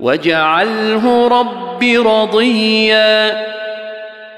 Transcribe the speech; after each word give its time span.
واجعله 0.00 1.28
رب 1.28 1.84
رضيا 2.06 3.48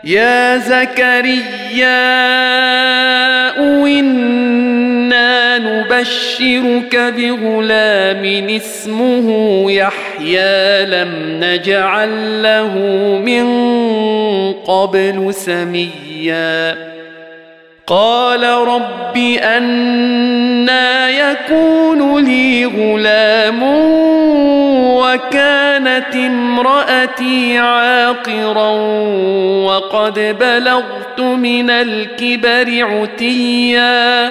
يا 0.04 0.56
زكريا 0.56 2.00
إنا 3.86 5.58
نبشرك 5.58 6.96
بغلام 6.96 8.48
اسمه 8.48 9.26
يحيى 9.70 10.86
لم 10.86 11.12
نجعل 11.40 12.42
له 12.42 12.78
من 13.24 13.46
قبل 14.52 15.34
سميا 15.34 16.89
قال 17.90 18.44
رب 18.44 19.16
أنا 19.42 21.10
يكون 21.10 22.24
لي 22.24 22.66
غلام 22.66 23.62
وكانت 24.96 26.16
امرأتي 26.16 27.58
عاقرا 27.58 28.70
وقد 29.66 30.36
بلغت 30.40 31.20
من 31.20 31.70
الكبر 31.70 32.84
عتيا 32.84 34.30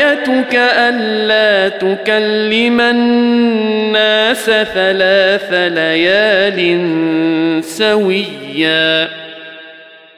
ايتك 0.31 0.55
ألا 0.55 1.69
تكلم 1.69 2.81
الناس 2.81 4.45
ثلاث 4.45 5.53
ليال 5.53 6.59
سويا. 7.63 9.07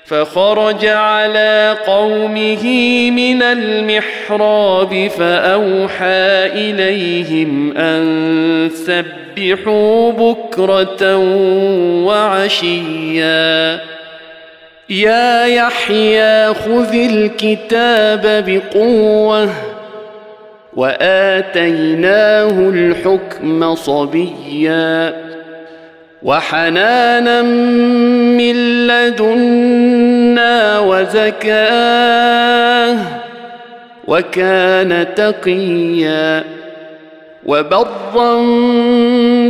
فخرج 0.05 0.85
على 0.85 1.77
قومه 1.87 2.65
من 3.11 3.43
المحراب 3.43 5.07
فأوحى 5.17 6.45
إليهم 6.45 7.77
أن 7.77 8.69
سبحوا 8.73 10.11
بكرة 10.11 11.17
وعشيا. 12.05 13.79
يا 14.89 15.45
يحيى 15.45 16.53
خذ 16.53 16.93
الكتاب 16.93 18.43
بقوة. 18.47 19.72
وآتيناه 20.75 22.69
الحكم 22.69 23.75
صبيا 23.75 25.13
وحنانا 26.23 27.41
من 27.41 28.87
لدنا 28.87 30.79
وزكاة 30.79 32.13
وكان 34.07 35.07
تقيا 35.15 36.43
وبرا 37.45 38.41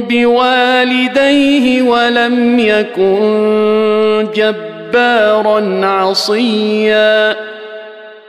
بوالديه 0.10 1.82
ولم 1.82 2.60
يكن 2.60 4.28
جبارا 4.36 5.86
عصيا 5.86 7.36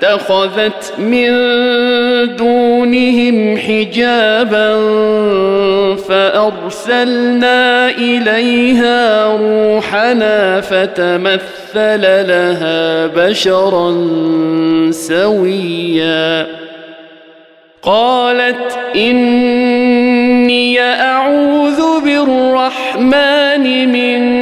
فاتخذت 0.00 0.98
من 0.98 1.28
دونهم 2.36 3.56
حجابا 3.56 4.74
فأرسلنا 6.08 7.90
إليها 7.90 9.26
روحنا 9.36 10.60
فتمثل 10.60 12.00
لها 12.28 13.06
بشرا 13.06 13.90
سويا. 14.90 16.46
قالت 17.82 18.78
إني 18.96 20.80
أعوذ 20.80 22.00
بالرحمن 22.04 23.88
منك 23.92 24.37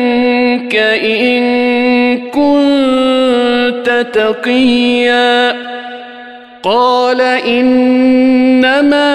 تقيا 4.17 5.57
قال 6.63 7.21
إنما 7.21 9.11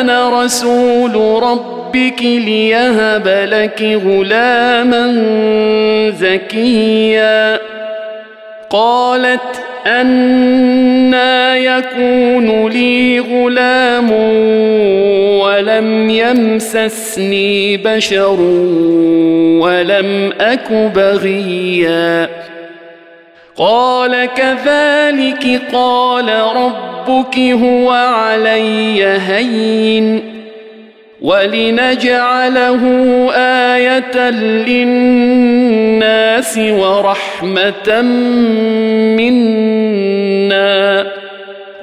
أنا 0.00 0.44
رسول 0.44 1.42
ربك 1.42 2.22
ليهب 2.22 3.28
لك 3.52 4.00
غلاما 4.06 5.12
زكيا. 6.10 7.58
قالت 8.70 9.40
أنا 9.86 11.56
يكون 11.56 12.68
لي 12.68 13.20
غلام 13.20 14.10
ولم 15.40 16.10
يمسسني 16.10 17.76
بشر 17.76 18.40
ولم 19.60 20.32
أك 20.40 20.72
بغيا. 20.72 22.45
قال 23.58 24.28
كذلك 24.36 25.60
قال 25.72 26.28
ربك 26.56 27.38
هو 27.38 27.90
علي 27.90 29.04
هين 29.04 30.36
ولنجعله 31.20 32.82
آية 33.74 34.30
للناس 34.68 36.58
ورحمة 36.58 38.02
منا 39.16 41.06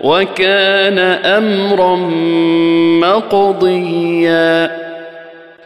وكان 0.04 1.00
أمرا 1.26 1.96
مقضيا 3.02 4.83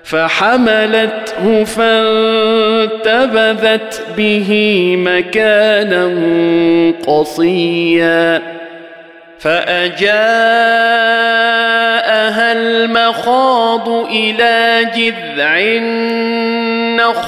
فحملته 0.10 1.64
فانتبذت 1.64 3.14
به 4.18 4.50
مكانا 4.98 6.14
قصيا. 7.08 8.58
فأجاءها 9.40 10.08
المخاض 12.52 13.90
إلى 13.90 14.88
جذع 14.96 15.60
النخلة 16.78 17.26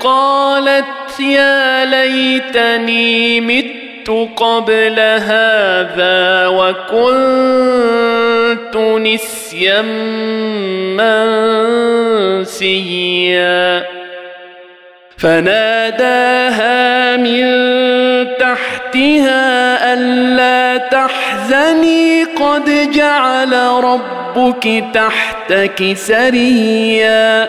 قالت 0.00 1.20
يا 1.20 1.84
ليتني 1.84 3.40
مت 3.40 4.10
قبل 4.36 5.00
هذا 5.00 6.46
وكنت 6.46 8.01
نسيا 8.98 9.82
منسيا. 12.42 13.84
فناداها 15.18 17.16
من 17.16 17.44
تحتها 18.36 19.94
ألا 19.94 20.76
تحزني. 20.76 22.24
قد 22.24 22.90
جعل 22.92 23.52
ربك 23.84 24.84
تحتك 24.94 25.92
سريا. 25.96 27.48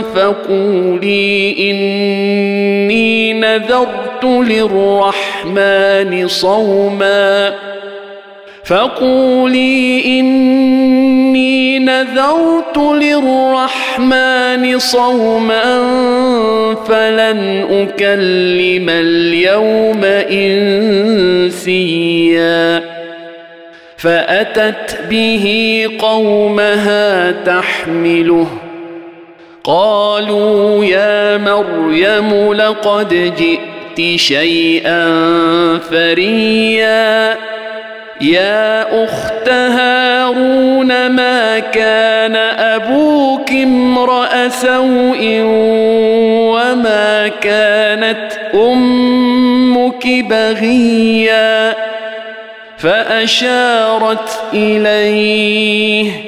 فقولي 0.00 1.70
إني 1.70 3.32
نذرت 3.32 4.24
للرحمن 4.24 6.28
صوما. 6.28 7.54
فقولي 8.64 10.04
إني 10.20 11.78
نذرت 11.78 12.78
للرحمن 12.78 14.78
صوما 14.78 15.84
فلن 16.88 17.66
أكلم 17.70 18.88
اليوم 18.88 20.04
إنسيا. 21.64 22.82
فأتت 23.96 24.98
به 25.10 25.86
قومها 25.98 27.30
تحمله. 27.30 28.46
قالوا 29.64 30.84
يا 30.84 31.36
مريم 31.36 32.52
لقد 32.52 33.34
جئت 33.38 34.18
شيئا 34.18 35.08
فريا. 35.90 37.36
يا 38.20 39.04
أخت 39.04 39.48
هارون 39.48 41.06
ما 41.06 41.58
كان 41.58 42.36
أبوك 42.36 43.50
امرأ 43.50 44.48
سوء 44.48 45.40
وما 46.54 47.28
كانت 47.28 48.32
أمك 48.54 50.06
بغيا؟ 50.06 51.74
فأشارت 52.78 54.42
إليه. 54.54 56.27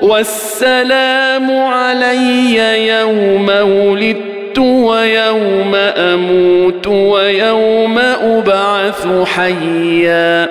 والسلام 0.00 1.50
علي 1.50 2.88
يوم 2.88 3.48
ولدت 3.48 4.58
ويوم 4.58 5.74
أموت 5.74 6.86
ويوم 6.86 7.98
أبعث 8.22 9.08
حيا. 9.24 10.48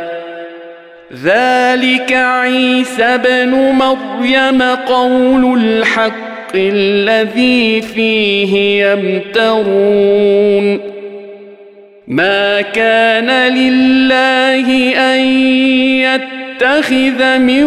ذلك 1.23 2.13
عيسى 2.13 3.17
بن 3.17 3.49
مريم 3.49 4.61
قول 4.87 5.61
الحق 5.63 6.55
الذي 6.55 7.81
فيه 7.81 8.83
يمترون. 8.85 10.79
ما 12.07 12.61
كان 12.61 13.53
لله 13.53 14.95
أن 14.97 15.19
يتخذ 16.61 17.37
من 17.37 17.63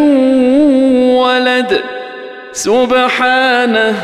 ولد. 1.15 1.81
سبحانه 2.51 3.95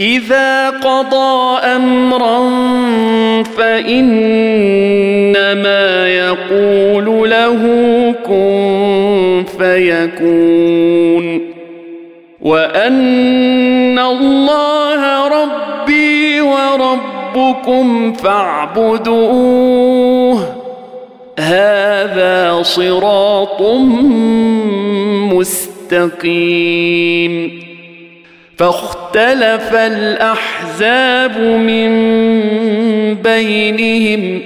إذا 0.00 0.70
قضى 0.70 1.58
أمرا 1.58 2.50
فإنما 3.42 4.18
يقول 6.08 7.30
له 7.30 7.62
كن 8.26 9.44
فيكون. 9.58 11.40
وأن 12.40 13.98
الله 13.98 15.28
ربي 15.28 16.40
وربكم 16.40 18.12
فاعبدوه. 18.12 19.74
هذا 21.38 22.62
صراط 22.62 23.62
مستقيم. 26.12 27.64
فاختلف 28.58 29.74
الأحزاب 29.74 31.38
من 31.40 31.94
بينهم 33.14 34.40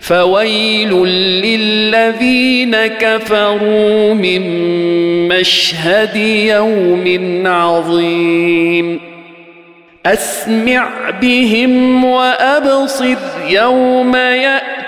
فويل 0.00 0.92
للذين 1.44 2.76
كفروا 2.86 4.14
من 4.14 4.42
مشهد 5.28 6.16
يوم 6.16 7.42
عظيم. 7.46 9.00
أسمع 10.06 10.88
بهم 11.22 12.04
وأبصر 12.04 13.16
يوم 13.48 14.16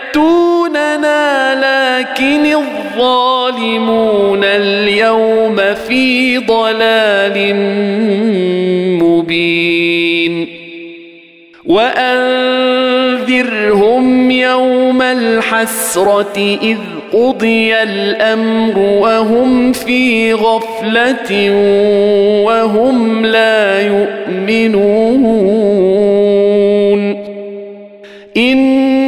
يأتوننا 0.08 1.54
لكن 1.54 2.46
الظالمون 2.46 4.44
اليوم 4.44 5.56
في 5.74 6.38
ضلال 6.38 7.54
مبين. 9.02 10.48
وأنذرهم 11.64 12.30
يوم 14.30 15.02
الحسرة 15.02 16.58
إذ 16.62 16.78
قضي 17.12 17.74
الأمر 17.82 18.78
وهم 18.78 19.72
في 19.72 20.32
غفلة 20.32 21.50
وهم 22.44 23.26
لا 23.26 23.80
يؤمنون. 23.86 24.88
أنا 28.36 29.07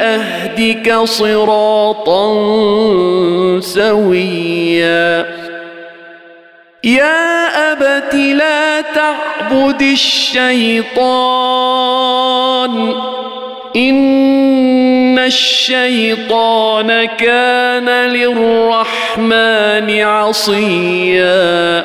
أهدك 0.00 0.98
صراطا 1.04 2.34
سويا. 3.60 5.26
يا 6.84 7.72
أبت 7.72 8.14
لا 8.14 8.80
تعبد 8.80 9.82
الشيطان. 9.82 10.94
إن 13.76 15.18
الشيطان 15.18 17.04
كان 17.04 17.88
للرحمن 18.10 20.00
عصيا. 20.00 21.84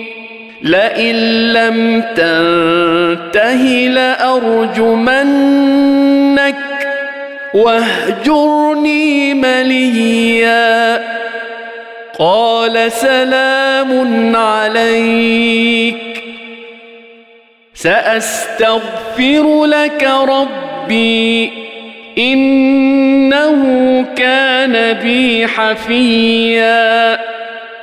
لئن 0.63 1.15
لم 1.53 2.01
تنته 2.15 3.63
لأرجمنك 3.87 4.95
واهجرني 7.53 9.33
مليا. 9.33 11.01
قال 12.19 12.91
سلام 12.91 14.35
عليك. 14.35 16.23
سأستغفر 17.73 19.65
لك 19.65 20.09
ربي. 20.29 21.51
إنه 22.17 24.05
كان 24.15 24.93
بي 24.93 25.47
حفيا. 25.47 27.40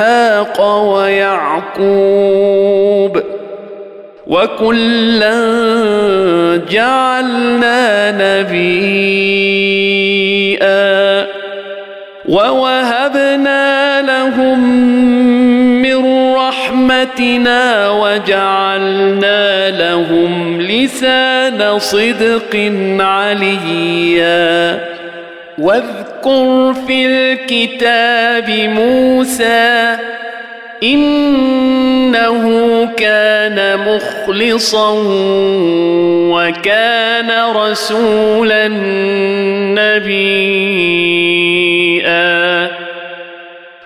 إسحاق 0.00 0.60
ويعقوب 0.96 1.92
وكلا 4.26 5.40
جعلنا 6.70 8.10
نبيا 8.10 9.60
ووهبنا 12.28 14.02
لهم 14.02 14.90
رحمتنا 16.36 17.90
وجعلنا 17.90 19.70
لهم 19.70 20.60
لسان 20.62 21.78
صدق 21.78 22.72
عليا 23.00 24.89
واذكر 25.60 26.74
في 26.86 27.06
الكتاب 27.06 28.50
موسى 28.50 29.96
إنه 30.82 32.44
كان 32.96 33.78
مخلصا 33.78 34.92
وكان 36.32 37.30
رسولا 37.54 38.68
نبيا. 40.08 40.50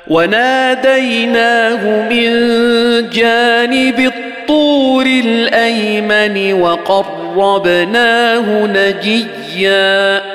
وناديناه 0.09 2.09
من 2.11 2.31
جانب 3.11 4.01
الطور 4.01 5.07
الأيمن 5.07 6.53
وقربناه 6.53 8.67
نجيا. 8.67 10.34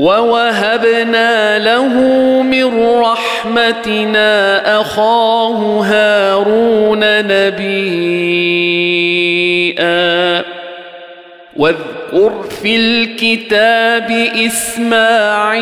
ووهبنا 0.00 1.58
له 1.58 1.92
من 2.42 2.90
رحمتنا 3.00 4.30
أخاه 4.80 5.80
هارون 5.84 7.00
نبيا. 7.26 8.00
واذكر 11.56 12.42
في 12.62 12.76
الكتاب 12.76 14.10
إسماعيل 14.46 15.60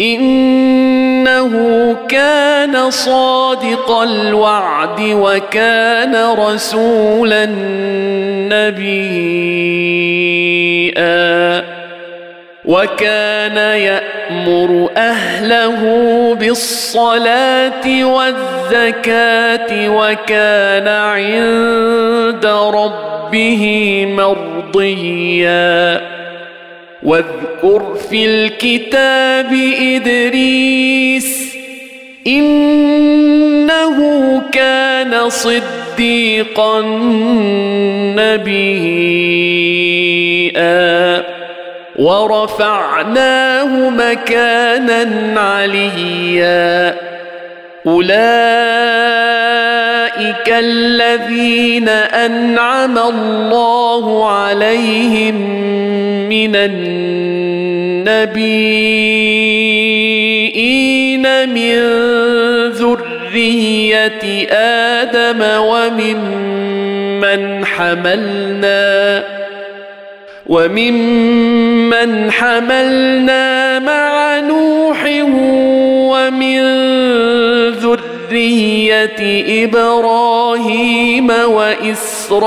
إنه 0.00 1.52
كان 2.08 2.90
صادق 2.90 3.90
الوعد 3.90 5.00
وكان 5.00 6.16
رسولا 6.38 7.46
نبيا. 8.52 9.00
وكان 12.70 13.56
يأمر 13.56 14.90
أهله 14.96 15.80
بالصلاة 16.34 18.04
والزكاة 18.04 19.88
وكان 19.88 20.88
عند 20.88 22.46
ربه 22.46 23.64
مرضيا. 24.16 26.00
واذكر 27.02 27.94
في 28.10 28.26
الكتاب 28.26 29.52
إدريس 29.80 31.56
إنه 32.26 33.98
كان 34.52 35.28
صديقا 35.28 36.80
نبيا. 38.16 39.00
ورفعناه 41.98 43.90
مكانا 43.90 45.40
عليا. 45.40 46.96
أولئك 47.86 48.10
الذين 50.48 51.88
أنعم 51.88 52.98
الله 52.98 54.30
عليهم 54.30 55.34
من 56.28 56.56
النبيين 56.56 57.88
من 61.48 61.76
ذرية 62.70 64.48
آدم 64.52 65.42
وممن 65.60 67.40
حملنا 67.64 69.39
وممن 70.50 72.30
حملنا 72.30 73.78
مع 73.78 74.38
نوح 74.40 75.04
ومن 76.10 76.60
ذرية 77.70 79.20
إبراهيم 79.64 81.30
وإسرائيل 81.30 82.40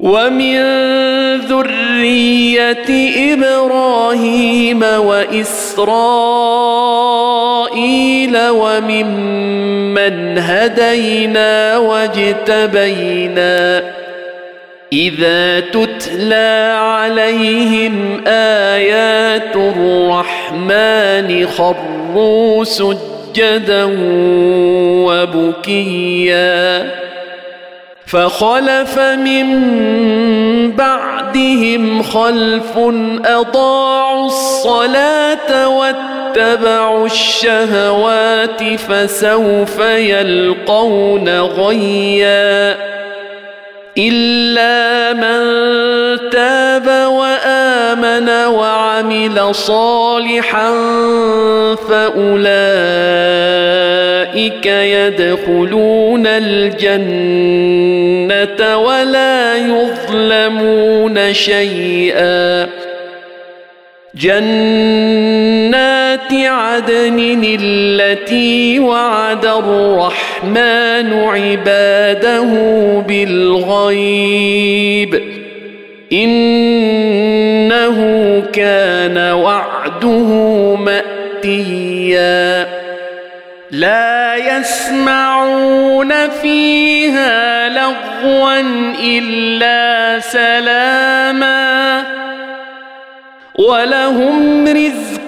ومن 0.00 0.56
ذرية 1.36 2.88
إبراهيم 3.34 4.82
وإسرائيل 4.82 6.26
وممن 8.50 10.38
هدينا 10.38 11.78
واجتبينا 11.78 13.82
إذا 14.92 15.60
تتلى 15.60 16.76
عليهم 16.78 18.24
آيات 18.26 19.56
الرحمن 19.56 21.46
خروا 21.46 22.64
سجدا 22.64 23.84
وبكيا 25.06 26.90
فخلف 28.06 28.98
من 28.98 29.46
بعدهم 30.70 32.02
خلف 32.02 32.78
أضاعوا 33.24 34.26
الصلاة 34.26 35.68
واتبعوا 36.36 37.06
الشهوات 37.06 38.62
فسوف 38.62 39.80
يلقون 39.80 41.28
غيًّا 41.40 42.96
إلا 43.98 45.12
من 45.12 45.40
تاب 46.30 46.86
وآمن 47.12 48.28
وعمل 48.28 49.54
صالحا 49.54 50.72
فأولئك 51.88 52.26
يدخلون 54.66 56.26
الجنة 56.26 57.16
ولا 58.78 59.56
يظلمون 59.56 61.32
شيئا. 61.32 62.66
جنات 66.16 66.32
عدن 66.32 67.58
التي 67.60 68.78
وعد 68.78 69.46
الرحمن 69.46 71.12
عباده 71.12 72.52
بالغيب. 73.08 75.22
إنه 76.12 77.98
كان 78.52 79.18
وعده 79.18 80.28
مأتيا. 80.74 82.66
لا 83.70 84.36
يسمعون 84.36 86.12
فيها 86.42 87.68
لغوا 87.68 88.60
إلا 89.02 90.20
سلاما. 90.20 92.02
ولهم 93.58 94.66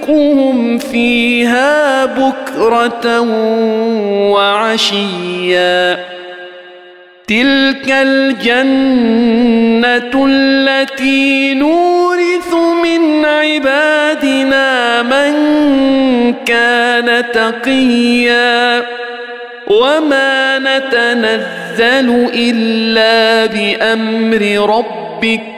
رزقهم 0.09 0.79
فيها 0.79 2.05
بكرة 2.05 3.21
وعشيا. 4.31 5.99
تلك 7.27 7.91
الجنة 7.91 8.67
التي 10.29 11.55
نورث 11.55 12.55
من 12.85 13.25
عبادنا 13.25 15.03
من 15.03 15.35
كان 16.47 17.25
تقيا. 17.33 18.83
وما 19.67 20.59
نتنزل 20.59 22.29
إلا 22.35 23.47
بأمر 23.47 24.75
ربك 24.77 25.58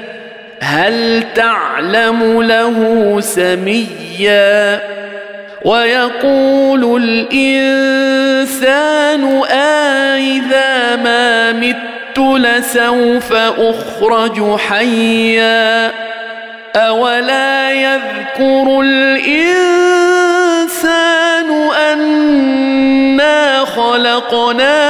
هل 0.61 1.23
تعلم 1.35 2.41
له 2.41 3.17
سميا؟ 3.21 4.81
ويقول 5.65 7.03
الإنسان 7.03 8.61
أإذا 9.51 10.95
ما 10.95 11.51
مت 11.51 12.19
لسوف 12.19 13.33
أخرج 13.57 14.59
حيا؟ 14.59 15.91
أولا 16.75 17.71
يذكر 17.71 18.81
الإنسان 18.81 19.91
أنا 21.91 23.65
خلقناه 23.65 24.80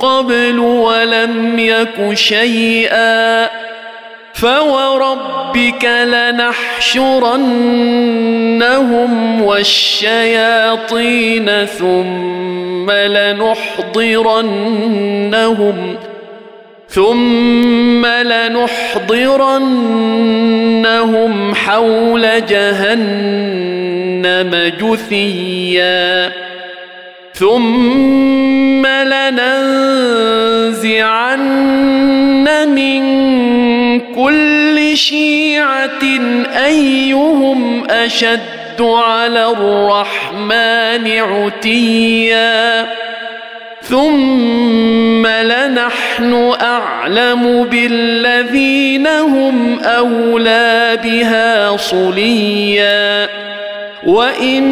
قبل 0.00 0.58
ولم 0.58 1.58
يك 1.58 2.14
شيئا 2.14 3.48
فوربك 4.34 5.84
لنحشرنهم 5.84 7.02
والشياطين 9.42 10.46
ثم 11.66 12.90
لنحضرنهم 12.90 14.36
ثم 16.88 18.06
لنحضرنهم 18.06 19.14
حول 21.54 22.46
جهنم 22.46 23.52
جثيا 24.80 26.32
ثم 27.34 28.55
لننزعن 29.04 30.68
من 32.68 33.06
كل 34.00 34.96
شيعة 34.96 36.02
أيهم 36.64 37.90
أشد 37.90 38.80
على 38.80 39.46
الرحمن 39.46 41.10
عتيا. 41.18 42.86
ثم 43.82 45.26
لنحن 45.26 46.54
أعلم 46.62 47.64
بالذين 47.64 49.06
هم 49.06 49.78
أولى 49.80 50.98
بها 51.04 51.76
صليا. 51.76 53.28
وإن 54.06 54.62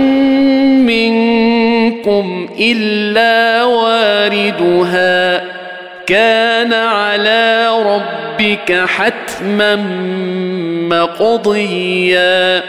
منكم 2.07 2.49
إلا 2.61 3.65
واردها. 3.65 5.45
كان 6.07 6.73
على 6.73 7.69
ربك 7.87 8.85
حتما 8.87 9.77
مقضيا. 10.91 12.63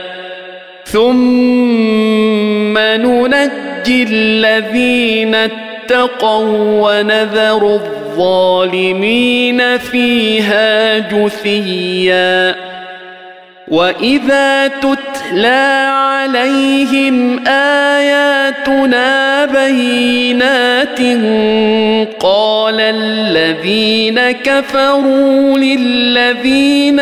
ثم 0.86 2.78
ننجي 2.78 4.04
الذين 4.04 5.36
اتقوا 5.36 6.82
ونذر 6.82 7.76
الظالمين 7.76 9.78
فيها 9.78 11.00
جثيا. 11.00 12.56
واذا 13.68 14.68
تتلى 14.68 15.90
عليهم 15.92 17.48
اياتنا 17.48 19.46
بينات 19.46 21.00
قال 22.20 22.80
الذين 22.80 24.32
كفروا 24.32 25.58
للذين 25.58 27.00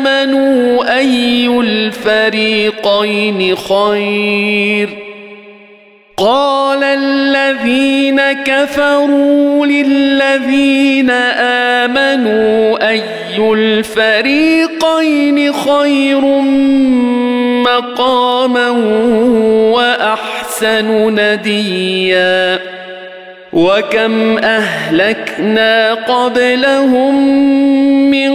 امنوا 0.00 0.98
اي 0.98 1.46
الفريقين 1.60 3.56
خير 3.56 4.88
قال 6.16 6.84
الذين 6.84 8.20
كفروا 8.32 9.66
للذين 9.66 11.10
امنوا 11.90 12.90
اي 12.90 13.02
الفريقين 13.38 14.65
خير 15.52 16.20
مقاما 17.62 18.70
وأحسن 19.72 21.14
نديا. 21.20 22.58
وكم 23.52 24.38
أهلكنا 24.38 25.94
قبلهم 25.94 27.28
من 28.10 28.32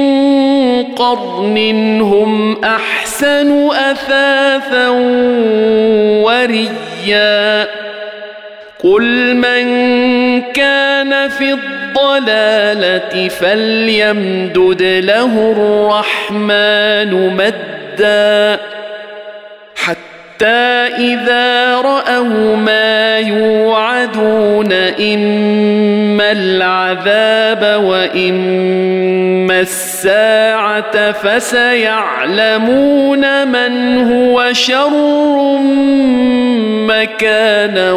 قرن 0.83 1.57
هم 2.01 2.63
أحسن 2.63 3.69
أثاثا 3.71 4.89
وريا. 6.23 7.67
قل 8.83 9.35
من 9.35 9.65
كان 10.41 11.29
في 11.29 11.53
الضلالة 12.01 13.27
فليمدد 13.27 14.83
له 14.83 15.51
الرحمن 15.51 17.35
مدا 17.35 18.59
حتى 19.75 20.45
إذا 20.97 21.75
رأوا 21.81 22.55
ما 22.55 23.19
يوعدون 23.19 24.73
إما 24.99 26.31
العذاب 26.31 27.83
وإما 27.83 29.61
الساعة 30.05 31.11
فسيعلمون 31.11 32.67
من 33.47 34.03
هو 34.11 34.53
شر 34.53 34.89
مكانا 36.87 37.91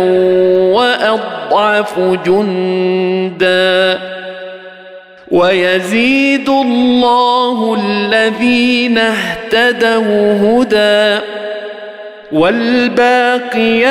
وأضعف 0.75 2.01
جندا. 2.27 3.99
ويزيد 5.31 6.49
الله 6.49 7.77
الذين 7.81 8.99
اهتدوا 8.99 10.35
هدى. 10.43 11.21
والباقيات 12.33 13.85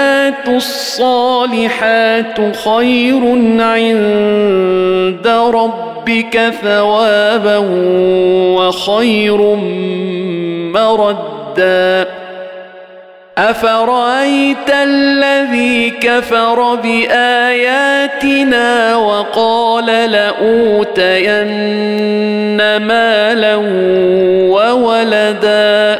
الصالحات 0.47 2.37
خير 2.65 3.21
عند 3.59 5.27
ربك 5.27 6.53
ثوابا 6.63 7.57
وخير 8.57 9.55
مردا. 10.73 12.07
أفرأيت 13.37 14.69
الذي 14.69 15.89
كفر 15.89 16.75
بآياتنا 16.75 18.15
وقال 18.95 19.85
لأوتين 20.11 21.37
مالا 22.77 23.55
وولدا؟ 24.53 25.99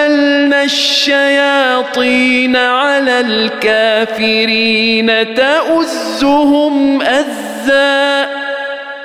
ارسلنا 0.00 0.64
الشياطين 0.64 2.56
على 2.56 3.20
الكافرين 3.20 5.10
تؤزهم 5.34 7.02
ازا 7.02 8.26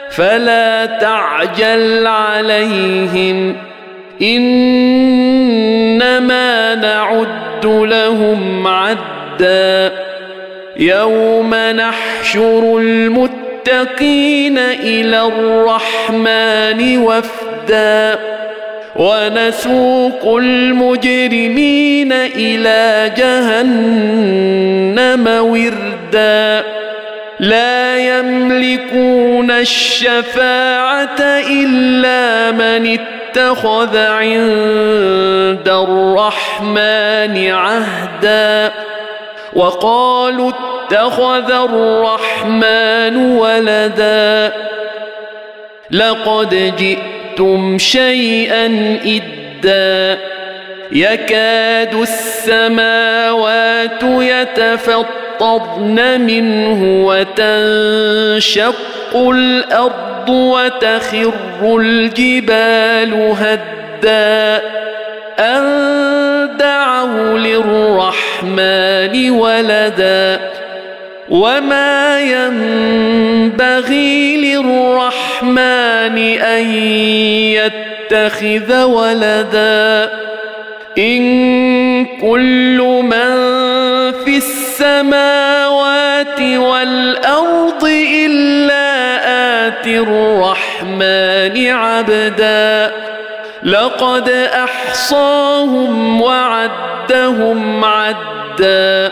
فلا 0.09 0.85
تعجل 0.85 2.07
عليهم 2.07 3.55
انما 5.51 6.05
نعد 6.75 7.65
لهم 7.65 8.67
عدا 8.67 9.91
يوم 10.77 11.55
نحشر 11.55 12.77
المتقين 12.77 14.57
إلى 14.57 15.21
الرحمن 15.21 16.97
وفدا 16.97 18.34
ونسوق 18.95 20.37
المجرمين 20.37 22.11
إلى 22.13 23.11
جهنم 23.17 24.47
وردا. 25.27 26.63
لا 27.39 27.97
يملكون 27.97 29.51
الشفاعة 29.51 31.21
إلا 31.49 32.51
من 32.51 32.97
اتخذ 32.99 33.97
عند 33.97 35.69
الرحمن 35.69 37.51
عهدا. 37.51 38.71
وقالوا 39.53 40.51
اتخذ 40.51 41.51
الرحمن 41.51 43.15
ولدا. 43.37 44.53
لقد 45.91 46.53
جئتم 47.35 47.77
شيئا 47.77 48.65
ادا 49.05 50.19
يكاد 50.91 51.95
السماوات 51.95 54.03
يتفطرن 54.03 56.21
منه 56.21 57.05
وتنشق 57.05 58.75
الأرض 59.15 60.29
وتخر 60.29 61.33
الجبال 61.61 63.35
هدا 63.39 64.61
ان 65.39 66.57
دعوا 66.59 67.37
للرحمن 67.37 69.29
ولدا 69.29 70.39
وما 71.29 72.21
ينبغي 72.21 74.05
للرحمن 75.45 76.17
ان 76.17 76.65
يتخذ 78.11 78.83
ولدا 78.83 80.09
ان 80.97 82.05
كل 82.05 82.77
من 83.03 83.35
في 84.25 84.37
السماوات 84.37 86.39
والارض 86.41 87.83
الا 88.13 88.95
اتي 89.67 89.99
الرحمن 89.99 91.67
عبدا 91.69 92.91
لقد 93.63 94.29
احصاهم 94.29 96.21
وعدهم 96.21 97.85
عدا 97.85 99.11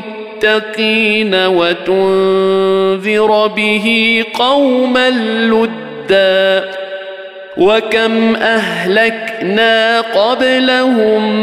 وتنذر 1.33 3.47
به 3.47 4.23
قوما 4.33 5.09
لدا 5.09 6.71
وكم 7.57 8.35
أهلكنا 8.35 10.01
قبلهم 10.01 11.35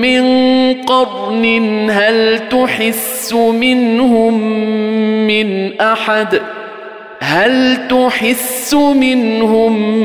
من 0.00 0.24
قرن 0.74 1.86
هل 1.90 2.48
تحس 2.48 3.32
منهم 3.32 4.40
من 5.26 5.80
أحد؟ 5.80 6.40
هل 7.20 7.76
تحس 7.88 8.74
منهم 8.74 10.00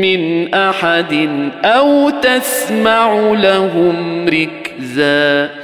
من 0.00 0.54
أحد 0.54 1.28
أو 1.64 2.10
تسمع 2.10 3.32
لهم 3.32 4.26
ركزا؟ 4.28 5.63